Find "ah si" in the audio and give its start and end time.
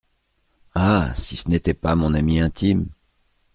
0.73-1.35